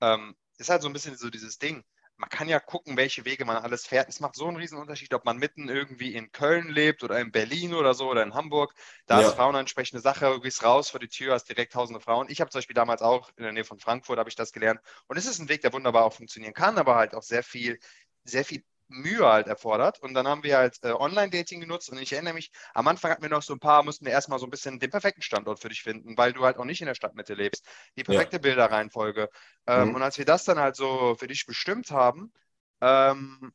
ähm, 0.00 0.34
ist 0.58 0.70
halt 0.70 0.82
so 0.82 0.88
ein 0.88 0.92
bisschen 0.92 1.16
so 1.16 1.30
dieses 1.30 1.58
Ding. 1.58 1.82
Man 2.20 2.28
kann 2.28 2.50
ja 2.50 2.60
gucken, 2.60 2.98
welche 2.98 3.24
Wege 3.24 3.46
man 3.46 3.56
alles 3.56 3.86
fährt. 3.86 4.10
Es 4.10 4.20
macht 4.20 4.36
so 4.36 4.46
einen 4.46 4.58
riesen 4.58 4.76
Unterschied, 4.76 5.14
ob 5.14 5.24
man 5.24 5.38
mitten 5.38 5.70
irgendwie 5.70 6.14
in 6.14 6.30
Köln 6.32 6.68
lebt 6.68 7.02
oder 7.02 7.18
in 7.18 7.32
Berlin 7.32 7.72
oder 7.72 7.94
so 7.94 8.10
oder 8.10 8.22
in 8.22 8.34
Hamburg. 8.34 8.74
Da 9.06 9.22
ja. 9.22 9.28
ist 9.28 9.36
Frauen 9.36 9.54
eine 9.54 9.60
entsprechende 9.60 10.02
Sache. 10.02 10.26
Du 10.26 10.40
gehst 10.40 10.62
raus 10.62 10.90
vor 10.90 11.00
die 11.00 11.08
Tür, 11.08 11.32
hast 11.32 11.46
direkt 11.46 11.72
tausende 11.72 11.98
Frauen. 11.98 12.26
Ich 12.28 12.42
habe 12.42 12.50
zum 12.50 12.58
Beispiel 12.58 12.74
damals 12.74 13.00
auch 13.00 13.30
in 13.38 13.44
der 13.44 13.52
Nähe 13.52 13.64
von 13.64 13.78
Frankfurt 13.78 14.18
habe 14.18 14.28
ich 14.28 14.36
das 14.36 14.52
gelernt. 14.52 14.80
Und 15.06 15.16
es 15.16 15.24
ist 15.24 15.38
ein 15.38 15.48
Weg, 15.48 15.62
der 15.62 15.72
wunderbar 15.72 16.04
auch 16.04 16.12
funktionieren 16.12 16.52
kann, 16.52 16.76
aber 16.76 16.96
halt 16.96 17.14
auch 17.14 17.22
sehr 17.22 17.42
viel, 17.42 17.78
sehr 18.24 18.44
viel 18.44 18.64
Mühe 18.90 19.24
halt 19.24 19.46
erfordert. 19.46 20.00
Und 20.00 20.14
dann 20.14 20.26
haben 20.28 20.42
wir 20.42 20.58
halt 20.58 20.78
äh, 20.82 20.90
Online-Dating 20.90 21.60
genutzt. 21.60 21.90
Und 21.90 21.98
ich 21.98 22.12
erinnere 22.12 22.34
mich, 22.34 22.50
am 22.74 22.88
Anfang 22.88 23.10
hatten 23.10 23.22
wir 23.22 23.30
noch 23.30 23.42
so 23.42 23.54
ein 23.54 23.60
paar, 23.60 23.82
mussten 23.82 24.04
wir 24.04 24.12
erstmal 24.12 24.38
so 24.38 24.46
ein 24.46 24.50
bisschen 24.50 24.78
den 24.78 24.90
perfekten 24.90 25.22
Standort 25.22 25.60
für 25.60 25.68
dich 25.68 25.82
finden, 25.82 26.16
weil 26.16 26.32
du 26.32 26.44
halt 26.44 26.58
auch 26.58 26.64
nicht 26.64 26.80
in 26.80 26.86
der 26.86 26.94
Stadtmitte 26.94 27.34
lebst. 27.34 27.64
Die 27.96 28.04
perfekte 28.04 28.36
ja. 28.36 28.42
Bilderreihenfolge. 28.42 29.28
Ähm, 29.66 29.88
mhm. 29.88 29.94
Und 29.94 30.02
als 30.02 30.18
wir 30.18 30.24
das 30.24 30.44
dann 30.44 30.58
halt 30.58 30.76
so 30.76 31.16
für 31.18 31.28
dich 31.28 31.46
bestimmt 31.46 31.90
haben, 31.90 32.32
ähm, 32.80 33.52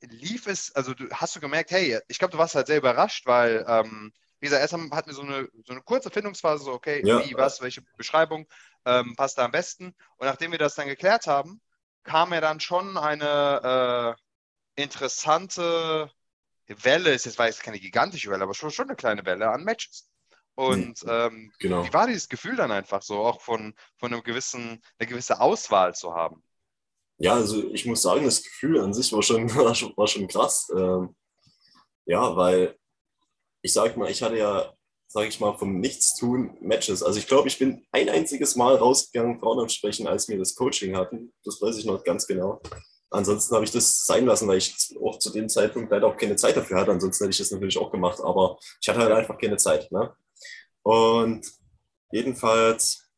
lief 0.00 0.46
es, 0.46 0.74
also 0.74 0.94
du, 0.94 1.08
hast 1.10 1.36
du 1.36 1.40
gemerkt, 1.40 1.70
hey, 1.70 1.98
ich 2.08 2.18
glaube, 2.18 2.32
du 2.32 2.38
warst 2.38 2.54
halt 2.54 2.66
sehr 2.66 2.78
überrascht, 2.78 3.26
weil, 3.26 3.64
ähm, 3.68 4.12
wie 4.40 4.46
gesagt, 4.46 4.60
erst 4.60 4.74
hatten 4.74 5.08
wir 5.08 5.14
so 5.14 5.22
eine, 5.22 5.48
so 5.64 5.72
eine 5.72 5.82
kurze 5.82 6.10
Findungsphase, 6.10 6.64
so, 6.64 6.72
okay, 6.72 7.02
ja. 7.04 7.24
wie, 7.24 7.34
was, 7.34 7.62
welche 7.62 7.82
Beschreibung 7.96 8.46
ähm, 8.84 9.14
passt 9.16 9.38
da 9.38 9.44
am 9.44 9.52
besten. 9.52 9.94
Und 10.16 10.26
nachdem 10.26 10.50
wir 10.52 10.58
das 10.58 10.74
dann 10.74 10.88
geklärt 10.88 11.26
haben, 11.26 11.60
kam 12.02 12.32
ja 12.32 12.40
dann 12.40 12.60
schon 12.60 12.98
eine, 12.98 14.16
äh, 14.16 14.23
interessante 14.76 16.10
Welle, 16.66 17.12
ist 17.12 17.26
jetzt 17.26 17.38
weiß 17.38 17.60
keine 17.60 17.78
gigantische 17.78 18.30
Welle, 18.30 18.44
aber 18.44 18.54
schon, 18.54 18.70
schon 18.70 18.88
eine 18.88 18.96
kleine 18.96 19.24
Welle 19.24 19.50
an 19.50 19.64
Matches. 19.64 20.08
Und 20.54 21.04
ähm, 21.08 21.52
genau. 21.58 21.84
wie 21.84 21.92
war 21.92 22.06
dieses 22.06 22.28
Gefühl 22.28 22.56
dann 22.56 22.70
einfach 22.70 23.02
so, 23.02 23.18
auch 23.18 23.40
von, 23.40 23.74
von 23.98 24.12
einem 24.12 24.22
gewissen, 24.22 24.80
eine 24.98 25.08
gewisse 25.08 25.40
Auswahl 25.40 25.94
zu 25.94 26.14
haben? 26.14 26.42
Ja, 27.18 27.34
also 27.34 27.70
ich 27.72 27.86
muss 27.86 28.02
sagen, 28.02 28.24
das 28.24 28.42
Gefühl 28.42 28.80
an 28.80 28.94
sich 28.94 29.12
war 29.12 29.22
schon, 29.22 29.52
war 29.54 29.74
schon, 29.74 29.96
war 29.96 30.06
schon 30.06 30.28
krass. 30.28 30.70
Ähm, 30.74 31.14
ja, 32.06 32.36
weil 32.36 32.76
ich 33.62 33.72
sag 33.72 33.96
mal, 33.96 34.10
ich 34.10 34.22
hatte 34.22 34.36
ja, 34.36 34.72
sag 35.08 35.26
ich 35.26 35.40
mal, 35.40 35.56
vom 35.56 35.80
Nichtstun 35.80 36.56
Matches. 36.60 37.02
Also 37.02 37.18
ich 37.18 37.26
glaube, 37.26 37.48
ich 37.48 37.58
bin 37.58 37.86
ein 37.92 38.08
einziges 38.08 38.56
Mal 38.56 38.76
rausgegangen, 38.76 39.40
Frauen 39.40 39.60
am 39.60 39.68
Sprechen, 39.68 40.06
als 40.06 40.28
wir 40.28 40.38
das 40.38 40.54
Coaching 40.54 40.96
hatten. 40.96 41.32
Das 41.44 41.60
weiß 41.60 41.78
ich 41.78 41.84
noch 41.84 42.04
ganz 42.04 42.26
genau. 42.26 42.60
Ansonsten 43.14 43.54
habe 43.54 43.64
ich 43.64 43.70
das 43.70 44.06
sein 44.06 44.26
lassen, 44.26 44.48
weil 44.48 44.58
ich 44.58 44.74
auch 45.00 45.20
zu 45.20 45.30
dem 45.30 45.48
Zeitpunkt 45.48 45.90
leider 45.92 46.08
auch 46.08 46.16
keine 46.16 46.34
Zeit 46.34 46.56
dafür 46.56 46.80
hatte. 46.80 46.90
Ansonsten 46.90 47.24
hätte 47.24 47.30
ich 47.30 47.38
das 47.38 47.52
natürlich 47.52 47.78
auch 47.78 47.92
gemacht, 47.92 48.18
aber 48.20 48.58
ich 48.80 48.88
hatte 48.88 48.98
halt 48.98 49.12
einfach 49.12 49.38
keine 49.38 49.56
Zeit. 49.56 49.90
Ne? 49.92 50.12
Und 50.82 51.46
jedenfalls 52.10 53.08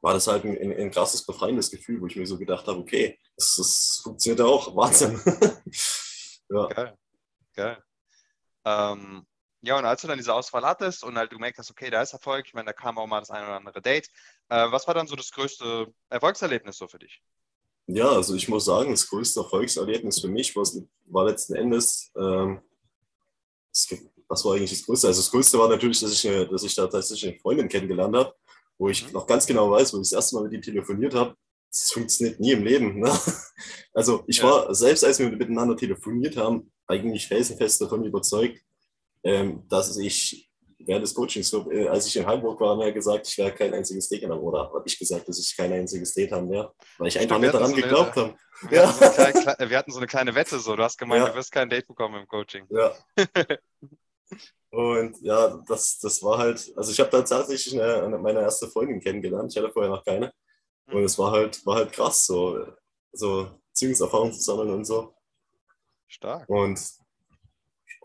war 0.00 0.14
das 0.14 0.26
halt 0.26 0.44
ein, 0.44 0.56
ein, 0.56 0.72
ein, 0.74 0.90
krasses, 0.90 1.26
befreiendes 1.26 1.70
Gefühl, 1.70 2.00
wo 2.00 2.06
ich 2.06 2.16
mir 2.16 2.26
so 2.26 2.38
gedacht 2.38 2.66
habe, 2.66 2.78
okay, 2.78 3.18
das, 3.36 3.56
das 3.56 4.00
funktioniert 4.02 4.40
auch, 4.40 4.74
Wahnsinn. 4.76 5.20
Ja. 6.48 6.66
Geil. 6.68 6.98
Geil. 7.54 7.84
Ähm, 8.64 9.26
ja, 9.60 9.76
und 9.76 9.84
als 9.84 10.00
du 10.00 10.08
dann 10.08 10.16
diese 10.16 10.32
Auswahl 10.32 10.64
hattest 10.64 11.04
und 11.04 11.18
halt 11.18 11.30
du 11.30 11.38
merkst, 11.38 11.70
okay, 11.70 11.90
da 11.90 12.00
ist 12.00 12.14
Erfolg, 12.14 12.46
ich 12.46 12.54
meine, 12.54 12.66
da 12.66 12.72
kam 12.72 12.96
auch 12.96 13.06
mal 13.06 13.20
das 13.20 13.30
eine 13.30 13.44
oder 13.44 13.56
andere 13.56 13.82
Date. 13.82 14.08
Äh, 14.48 14.72
was 14.72 14.86
war 14.86 14.94
dann 14.94 15.08
so 15.08 15.14
das 15.14 15.30
größte 15.30 15.92
Erfolgserlebnis 16.08 16.78
so 16.78 16.88
für 16.88 16.98
dich? 16.98 17.22
Ja, 17.90 18.10
also 18.10 18.34
ich 18.34 18.46
muss 18.48 18.66
sagen, 18.66 18.90
das 18.90 19.08
größte 19.08 19.40
Erfolgserlebnis 19.40 20.20
für 20.20 20.28
mich 20.28 20.54
war, 20.54 21.26
letzten 21.26 21.54
Endes, 21.54 22.10
ähm, 22.18 22.60
was 24.28 24.44
war 24.44 24.54
eigentlich 24.54 24.70
das 24.70 24.84
Größte? 24.84 25.06
Also 25.06 25.22
das 25.22 25.30
Größte 25.30 25.58
war 25.58 25.70
natürlich, 25.70 26.00
dass 26.00 26.12
ich, 26.12 26.28
eine, 26.28 26.46
dass 26.46 26.62
ich 26.64 26.74
da 26.74 26.86
tatsächlich 26.86 27.30
eine 27.30 27.40
Freundin 27.40 27.66
kennengelernt 27.66 28.14
habe, 28.14 28.34
wo 28.76 28.90
ich 28.90 29.06
mhm. 29.06 29.12
noch 29.12 29.26
ganz 29.26 29.46
genau 29.46 29.70
weiß, 29.70 29.94
wo 29.94 29.96
ich 29.96 30.02
das 30.02 30.12
erste 30.12 30.36
Mal 30.36 30.44
mit 30.44 30.52
ihr 30.52 30.60
telefoniert 30.60 31.14
habe. 31.14 31.34
Das 31.70 31.90
funktioniert 31.90 32.38
nie 32.38 32.52
im 32.52 32.64
Leben. 32.64 33.00
Ne? 33.00 33.10
Also 33.94 34.22
ich 34.28 34.38
ja. 34.38 34.44
war, 34.44 34.74
selbst 34.74 35.02
als 35.02 35.18
wir 35.18 35.28
miteinander 35.28 35.76
telefoniert 35.76 36.36
haben, 36.36 36.70
eigentlich 36.86 37.26
felsenfest 37.26 37.80
davon 37.80 38.04
überzeugt, 38.04 38.60
ähm, 39.24 39.64
dass 39.68 39.96
ich 39.96 40.47
während 40.88 41.04
des 41.04 41.14
Coachings, 41.14 41.52
äh, 41.52 41.86
als 41.86 42.06
ich 42.06 42.16
in 42.16 42.26
Hamburg 42.26 42.58
war, 42.60 42.70
haben 42.70 42.80
wir 42.80 42.90
gesagt, 42.92 43.28
ich 43.28 43.36
werde 43.38 43.54
kein 43.54 43.74
einziges 43.74 44.08
Date 44.08 44.24
haben. 44.24 44.40
Oder 44.40 44.72
habe 44.72 44.82
ich 44.86 44.98
gesagt, 44.98 45.28
dass 45.28 45.38
ich 45.38 45.54
kein 45.56 45.72
einziges 45.72 46.14
Date 46.14 46.32
haben 46.32 46.50
werde, 46.50 46.72
weil 46.96 47.08
ich 47.08 47.18
einfach 47.18 47.38
nicht 47.38 47.54
daran 47.54 47.70
so 47.70 47.76
geglaubt 47.76 48.16
habe. 48.16 48.34
Wir, 48.62 48.78
ja. 48.78 48.88
hatten 48.88 48.98
so 49.04 49.42
kleine, 49.42 49.70
wir, 49.70 49.78
hatten 49.78 49.92
so 49.92 49.98
eine 49.98 50.06
kleine 50.06 50.34
Wette, 50.34 50.58
so 50.58 50.74
du 50.74 50.82
hast 50.82 50.98
gemeint, 50.98 51.24
ja. 51.24 51.30
du 51.30 51.36
wirst 51.36 51.52
kein 51.52 51.68
Date 51.68 51.86
bekommen 51.86 52.20
im 52.20 52.26
Coaching. 52.26 52.66
Ja. 52.70 52.92
Und 54.70 55.20
ja, 55.22 55.62
das, 55.68 55.98
das 55.98 56.22
war 56.22 56.38
halt, 56.38 56.72
also 56.76 56.90
ich 56.90 56.98
habe 57.00 57.10
da 57.10 57.22
tatsächlich 57.22 57.80
eine, 57.80 58.18
meine 58.18 58.40
erste 58.40 58.68
Freundin 58.68 59.00
kennengelernt. 59.00 59.52
Ich 59.52 59.62
hatte 59.62 59.72
vorher 59.72 59.90
noch 59.90 60.04
keine. 60.04 60.32
Und 60.90 61.04
es 61.04 61.18
war 61.18 61.32
halt, 61.32 61.64
war 61.66 61.76
halt 61.76 61.92
krass, 61.92 62.26
so, 62.26 62.66
so 63.12 63.50
Beziehungserfahrung 63.68 64.32
zu 64.32 64.40
sammeln 64.40 64.70
und 64.70 64.84
so. 64.84 65.14
Stark. 66.06 66.48
Und 66.48 66.80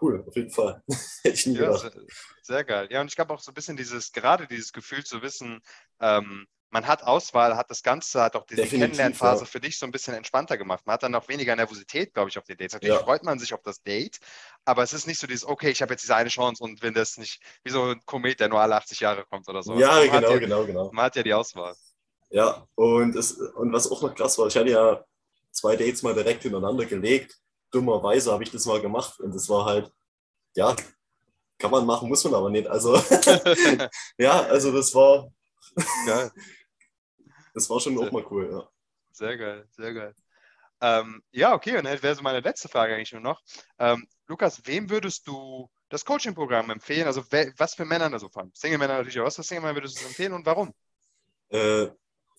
cool, 0.03 0.23
auf 0.27 0.35
jeden 0.35 0.49
Fall. 0.49 0.83
Hätte 1.23 1.35
ich 1.35 1.45
nie 1.47 1.55
ja, 1.55 1.67
gedacht. 1.67 1.81
Sehr, 1.81 2.03
sehr, 2.41 2.63
geil. 2.63 2.87
Ja, 2.91 3.01
und 3.01 3.07
ich 3.07 3.15
glaube 3.15 3.33
auch 3.33 3.39
so 3.39 3.51
ein 3.51 3.53
bisschen 3.53 3.77
dieses, 3.77 4.11
gerade 4.11 4.47
dieses 4.47 4.73
Gefühl 4.73 5.03
zu 5.03 5.21
wissen, 5.21 5.61
ähm, 5.99 6.47
man 6.73 6.87
hat 6.87 7.03
Auswahl, 7.03 7.55
hat 7.55 7.69
das 7.69 7.83
Ganze, 7.83 8.21
hat 8.23 8.35
auch 8.35 8.47
diese 8.47 8.65
Kennenlernphase 8.65 9.43
ja. 9.43 9.45
für 9.45 9.59
dich 9.59 9.77
so 9.77 9.85
ein 9.85 9.91
bisschen 9.91 10.15
entspannter 10.15 10.57
gemacht. 10.57 10.87
Man 10.87 10.95
hat 10.95 11.03
dann 11.03 11.13
auch 11.13 11.27
weniger 11.27 11.55
Nervosität, 11.55 12.15
glaube 12.15 12.29
ich, 12.29 12.37
auf 12.39 12.45
den 12.45 12.57
Dates. 12.57 12.73
Natürlich 12.73 12.97
ja. 12.97 13.03
freut 13.03 13.23
man 13.23 13.37
sich 13.37 13.53
auf 13.53 13.61
das 13.61 13.83
Date, 13.83 14.17
aber 14.65 14.81
es 14.81 14.91
ist 14.91 15.05
nicht 15.05 15.19
so 15.19 15.27
dieses, 15.27 15.45
okay, 15.45 15.69
ich 15.69 15.83
habe 15.83 15.93
jetzt 15.93 16.01
diese 16.01 16.15
eine 16.15 16.29
Chance 16.29 16.63
und 16.63 16.81
wenn 16.81 16.95
das 16.95 17.17
nicht 17.17 17.41
wie 17.63 17.69
so 17.69 17.83
ein 17.83 18.01
Komet, 18.05 18.39
der 18.39 18.49
nur 18.49 18.59
alle 18.59 18.75
80 18.75 18.99
Jahre 18.99 19.23
kommt 19.23 19.47
oder 19.47 19.61
so. 19.61 19.79
Ja, 19.79 19.91
also 19.91 20.11
genau, 20.11 20.31
ja, 20.31 20.37
genau, 20.39 20.65
genau. 20.65 20.91
Man 20.91 21.05
hat 21.05 21.15
ja 21.15 21.21
die 21.21 21.33
Auswahl. 21.35 21.75
Ja, 22.31 22.67
und, 22.73 23.15
es, 23.15 23.33
und 23.33 23.71
was 23.71 23.91
auch 23.91 24.01
noch 24.01 24.15
krass 24.15 24.39
war, 24.39 24.47
ich 24.47 24.57
hatte 24.57 24.71
ja 24.71 25.05
zwei 25.51 25.75
Dates 25.75 26.01
mal 26.01 26.15
direkt 26.15 26.41
hintereinander 26.41 26.85
gelegt 26.85 27.37
dummerweise 27.73 28.31
habe 28.31 28.43
ich 28.43 28.51
das 28.51 28.65
mal 28.65 28.81
gemacht 28.81 29.19
und 29.19 29.33
das 29.33 29.49
war 29.49 29.65
halt, 29.65 29.91
ja, 30.55 30.75
kann 31.57 31.71
man 31.71 31.85
machen, 31.85 32.07
muss 32.07 32.23
man 32.23 32.35
aber 32.35 32.49
nicht. 32.49 32.67
Also, 32.67 32.95
ja, 34.17 34.41
also 34.43 34.71
das 34.71 34.93
war, 34.93 35.31
geil. 36.05 36.31
das 37.53 37.69
war 37.69 37.79
schon 37.79 37.97
sehr, 37.97 38.07
auch 38.07 38.11
mal 38.11 38.25
cool, 38.29 38.49
ja. 38.51 38.69
Sehr 39.11 39.37
geil, 39.37 39.67
sehr 39.71 39.93
geil. 39.93 40.15
Ähm, 40.81 41.23
ja, 41.31 41.53
okay, 41.53 41.77
und 41.77 41.85
dann 41.85 42.03
wäre 42.03 42.15
so 42.15 42.21
meine 42.21 42.41
letzte 42.41 42.67
Frage 42.67 42.93
eigentlich 42.93 43.13
nur 43.13 43.21
noch. 43.21 43.41
Ähm, 43.79 44.05
Lukas, 44.27 44.61
wem 44.65 44.89
würdest 44.89 45.27
du 45.27 45.69
das 45.89 46.03
Coaching-Programm 46.03 46.69
empfehlen? 46.69 47.07
Also, 47.07 47.23
was 47.57 47.75
für 47.75 47.85
Männer 47.85 48.09
da 48.09 48.19
so 48.19 48.29
fahren? 48.29 48.51
Single-Männer 48.53 48.97
natürlich 48.97 49.19
auch. 49.19 49.25
Was 49.25 49.35
für 49.35 49.43
Single-Männer 49.43 49.75
würdest 49.75 50.01
du 50.01 50.05
empfehlen 50.05 50.33
und 50.33 50.45
warum? 50.45 50.73
Äh, 51.49 51.87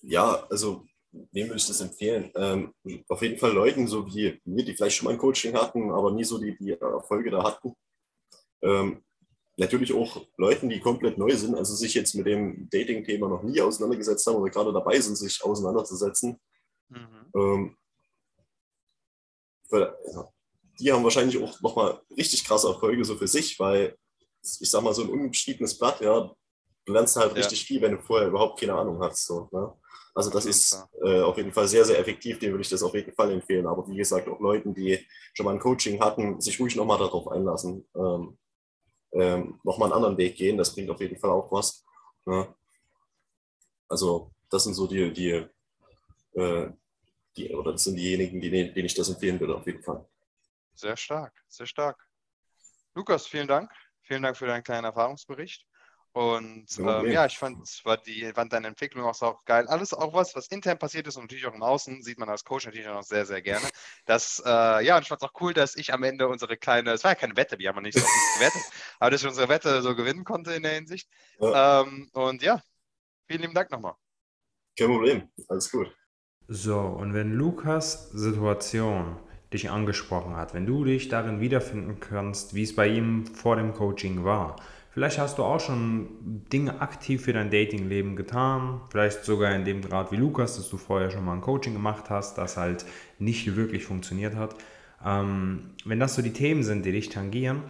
ja, 0.02 0.46
also 0.50 0.84
wem 1.32 1.48
würde 1.48 1.56
ich 1.56 1.66
das 1.66 1.80
empfehlen? 1.80 2.30
Ähm, 2.34 2.74
auf 3.08 3.22
jeden 3.22 3.38
Fall 3.38 3.52
Leuten, 3.52 3.86
so 3.86 4.06
wie 4.06 4.40
mir, 4.44 4.64
die 4.64 4.74
vielleicht 4.74 4.96
schon 4.96 5.06
mal 5.06 5.12
ein 5.12 5.18
Coaching 5.18 5.54
hatten, 5.54 5.90
aber 5.90 6.12
nie 6.12 6.24
so 6.24 6.38
die, 6.38 6.56
die 6.56 6.72
Erfolge 6.72 7.30
da 7.30 7.42
hatten. 7.42 7.74
Ähm, 8.62 9.02
natürlich 9.56 9.92
auch 9.92 10.26
Leuten, 10.36 10.68
die 10.68 10.80
komplett 10.80 11.18
neu 11.18 11.34
sind, 11.36 11.54
also 11.54 11.74
sich 11.74 11.94
jetzt 11.94 12.14
mit 12.14 12.26
dem 12.26 12.68
Dating-Thema 12.70 13.28
noch 13.28 13.42
nie 13.42 13.60
auseinandergesetzt 13.60 14.26
haben 14.26 14.36
oder 14.36 14.50
gerade 14.50 14.72
dabei 14.72 14.98
sind, 15.00 15.16
sich 15.16 15.42
auseinanderzusetzen. 15.44 16.40
Mhm. 16.88 17.30
Ähm, 17.34 17.76
für, 19.68 19.98
die 20.78 20.92
haben 20.92 21.04
wahrscheinlich 21.04 21.42
auch 21.42 21.60
nochmal 21.60 22.00
richtig 22.16 22.44
krasse 22.44 22.68
Erfolge 22.68 23.04
so 23.04 23.16
für 23.16 23.28
sich, 23.28 23.58
weil 23.58 23.96
ich 24.42 24.70
sag 24.70 24.82
mal, 24.82 24.94
so 24.94 25.02
ein 25.02 25.10
unbeschriebenes 25.10 25.78
Blatt, 25.78 26.00
ja, 26.00 26.34
du 26.84 26.92
lernst 26.92 27.16
halt 27.16 27.32
ja. 27.32 27.36
richtig 27.38 27.64
viel, 27.64 27.80
wenn 27.80 27.92
du 27.92 27.98
vorher 27.98 28.28
überhaupt 28.28 28.60
keine 28.60 28.74
Ahnung 28.74 29.00
hast. 29.02 29.26
So, 29.26 29.48
ne? 29.52 29.72
Also 30.14 30.30
das 30.30 30.46
ist 30.46 30.86
äh, 31.02 31.22
auf 31.22 31.36
jeden 31.36 31.52
Fall 31.52 31.66
sehr, 31.66 31.84
sehr 31.84 31.98
effektiv, 31.98 32.38
dem 32.38 32.52
würde 32.52 32.62
ich 32.62 32.68
das 32.68 32.84
auf 32.84 32.94
jeden 32.94 33.12
Fall 33.12 33.32
empfehlen. 33.32 33.66
Aber 33.66 33.88
wie 33.88 33.96
gesagt, 33.96 34.28
auch 34.28 34.38
Leuten, 34.38 34.72
die 34.72 35.04
schon 35.32 35.44
mal 35.44 35.52
ein 35.52 35.58
Coaching 35.58 36.00
hatten, 36.00 36.40
sich 36.40 36.60
ruhig 36.60 36.76
nochmal 36.76 36.98
darauf 36.98 37.26
einlassen, 37.28 37.84
ähm, 37.96 38.38
ähm, 39.12 39.60
nochmal 39.64 39.88
einen 39.88 39.96
anderen 39.96 40.16
Weg 40.16 40.36
gehen, 40.36 40.56
das 40.56 40.72
bringt 40.72 40.90
auf 40.90 41.00
jeden 41.00 41.18
Fall 41.18 41.30
auch 41.30 41.50
was. 41.50 41.84
Ne? 42.26 42.54
Also 43.88 44.30
das 44.50 44.64
sind 44.64 44.74
so 44.74 44.86
die, 44.86 45.12
die, 45.12 45.46
äh, 46.38 46.70
die, 47.36 47.52
oder 47.52 47.72
das 47.72 47.84
sind 47.84 47.96
diejenigen, 47.96 48.40
die, 48.40 48.50
denen 48.50 48.86
ich 48.86 48.94
das 48.94 49.08
empfehlen 49.08 49.40
würde, 49.40 49.56
auf 49.56 49.66
jeden 49.66 49.82
Fall. 49.82 50.06
Sehr 50.74 50.96
stark, 50.96 51.32
sehr 51.48 51.66
stark. 51.66 52.06
Lukas, 52.94 53.26
vielen 53.26 53.48
Dank. 53.48 53.70
Vielen 54.02 54.22
Dank 54.22 54.36
für 54.36 54.46
deinen 54.46 54.62
kleinen 54.62 54.84
Erfahrungsbericht. 54.84 55.66
Und 56.14 56.66
ähm, 56.78 57.10
ja, 57.10 57.26
ich 57.26 57.36
fand, 57.36 57.58
war 57.84 57.96
die, 57.96 58.30
fand 58.32 58.52
deine 58.52 58.68
Entwicklung 58.68 59.04
auch, 59.04 59.20
auch 59.20 59.44
geil. 59.44 59.66
Alles 59.66 59.92
auch 59.92 60.14
was, 60.14 60.36
was 60.36 60.46
intern 60.46 60.78
passiert 60.78 61.08
ist 61.08 61.16
und 61.16 61.24
natürlich 61.24 61.44
auch 61.44 61.54
im 61.54 61.62
Außen, 61.64 62.04
sieht 62.04 62.20
man 62.20 62.28
als 62.28 62.44
Coach 62.44 62.66
natürlich 62.66 62.86
auch 62.86 63.02
sehr, 63.02 63.26
sehr 63.26 63.42
gerne. 63.42 63.66
Das, 64.06 64.40
äh, 64.46 64.84
ja, 64.84 64.96
und 64.96 65.02
ich 65.02 65.08
fand 65.08 65.20
es 65.20 65.28
auch 65.28 65.40
cool, 65.40 65.52
dass 65.52 65.74
ich 65.74 65.92
am 65.92 66.04
Ende 66.04 66.28
unsere 66.28 66.56
kleine, 66.56 66.92
es 66.92 67.02
war 67.02 67.10
ja 67.10 67.14
keine 67.16 67.36
Wette, 67.36 67.58
wir 67.58 67.68
haben 67.68 67.78
ja 67.78 67.82
nicht 67.82 67.98
so 67.98 68.06
gewettet, 68.38 68.62
aber 69.00 69.10
dass 69.10 69.22
ich 69.22 69.28
unsere 69.28 69.48
Wette 69.48 69.82
so 69.82 69.96
gewinnen 69.96 70.22
konnte 70.22 70.52
in 70.52 70.62
der 70.62 70.74
Hinsicht. 70.74 71.08
Ja. 71.40 71.80
Ähm, 71.82 72.08
und 72.12 72.42
ja, 72.42 72.62
vielen 73.26 73.40
lieben 73.40 73.54
Dank 73.54 73.72
nochmal. 73.72 73.94
Kein 74.78 74.86
Problem, 74.86 75.28
alles 75.48 75.68
gut. 75.68 75.92
So, 76.46 76.78
und 76.78 77.12
wenn 77.14 77.32
Lukas 77.32 78.10
Situation 78.12 79.18
dich 79.52 79.68
angesprochen 79.68 80.36
hat, 80.36 80.54
wenn 80.54 80.64
du 80.64 80.84
dich 80.84 81.08
darin 81.08 81.40
wiederfinden 81.40 81.98
kannst, 81.98 82.54
wie 82.54 82.62
es 82.62 82.76
bei 82.76 82.86
ihm 82.86 83.26
vor 83.26 83.56
dem 83.56 83.72
Coaching 83.72 84.24
war, 84.24 84.54
Vielleicht 84.94 85.18
hast 85.18 85.38
du 85.38 85.42
auch 85.42 85.58
schon 85.58 86.06
Dinge 86.52 86.80
aktiv 86.80 87.24
für 87.24 87.32
dein 87.32 87.50
Datingleben 87.50 88.14
getan, 88.14 88.80
vielleicht 88.90 89.24
sogar 89.24 89.52
in 89.52 89.64
dem 89.64 89.82
Grad 89.82 90.12
wie 90.12 90.16
Lukas, 90.16 90.54
dass 90.54 90.70
du 90.70 90.76
vorher 90.76 91.10
schon 91.10 91.24
mal 91.24 91.32
ein 91.32 91.40
Coaching 91.40 91.72
gemacht 91.72 92.10
hast, 92.10 92.38
das 92.38 92.56
halt 92.56 92.86
nicht 93.18 93.56
wirklich 93.56 93.84
funktioniert 93.84 94.36
hat. 94.36 94.54
Ähm, 95.04 95.70
wenn 95.84 95.98
das 95.98 96.14
so 96.14 96.22
die 96.22 96.32
Themen 96.32 96.62
sind, 96.62 96.86
die 96.86 96.92
dich 96.92 97.08
tangieren 97.08 97.62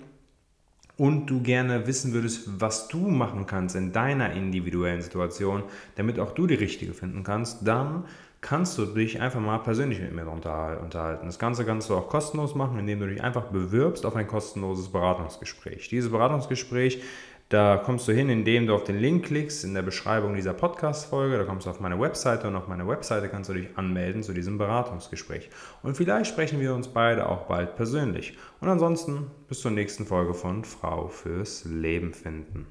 und 0.98 1.24
du 1.30 1.40
gerne 1.40 1.86
wissen 1.86 2.12
würdest, 2.12 2.60
was 2.60 2.88
du 2.88 2.98
machen 2.98 3.46
kannst 3.46 3.74
in 3.74 3.92
deiner 3.92 4.34
individuellen 4.34 5.00
Situation, 5.00 5.62
damit 5.94 6.18
auch 6.18 6.32
du 6.32 6.46
die 6.46 6.56
richtige 6.56 6.92
finden 6.92 7.24
kannst, 7.24 7.66
dann 7.66 8.04
kannst 8.44 8.76
du 8.76 8.84
dich 8.84 9.22
einfach 9.22 9.40
mal 9.40 9.56
persönlich 9.58 10.00
mit 10.00 10.12
mir 10.12 10.28
unterhalten. 10.28 11.24
Das 11.24 11.38
Ganze 11.38 11.64
kannst 11.64 11.88
du 11.88 11.96
auch 11.96 12.08
kostenlos 12.08 12.54
machen, 12.54 12.78
indem 12.78 13.00
du 13.00 13.06
dich 13.06 13.24
einfach 13.24 13.44
bewirbst 13.44 14.04
auf 14.04 14.16
ein 14.16 14.26
kostenloses 14.26 14.90
Beratungsgespräch. 14.92 15.88
Dieses 15.88 16.10
Beratungsgespräch, 16.10 17.02
da 17.48 17.78
kommst 17.78 18.06
du 18.06 18.12
hin, 18.12 18.28
indem 18.28 18.66
du 18.66 18.74
auf 18.74 18.84
den 18.84 18.98
Link 18.98 19.24
klickst 19.24 19.64
in 19.64 19.72
der 19.72 19.80
Beschreibung 19.80 20.34
dieser 20.34 20.52
Podcast-Folge. 20.52 21.38
Da 21.38 21.44
kommst 21.44 21.66
du 21.66 21.70
auf 21.70 21.80
meine 21.80 21.98
Webseite 21.98 22.46
und 22.48 22.56
auf 22.56 22.68
meine 22.68 22.86
Webseite 22.86 23.30
kannst 23.30 23.48
du 23.48 23.54
dich 23.54 23.68
anmelden 23.76 24.22
zu 24.22 24.34
diesem 24.34 24.58
Beratungsgespräch. 24.58 25.48
Und 25.82 25.96
vielleicht 25.96 26.26
sprechen 26.26 26.60
wir 26.60 26.74
uns 26.74 26.88
beide 26.88 27.30
auch 27.30 27.46
bald 27.46 27.76
persönlich. 27.76 28.36
Und 28.60 28.68
ansonsten 28.68 29.30
bis 29.48 29.60
zur 29.60 29.70
nächsten 29.70 30.04
Folge 30.04 30.34
von 30.34 30.64
Frau 30.64 31.08
fürs 31.08 31.64
Leben 31.64 32.12
finden. 32.12 32.66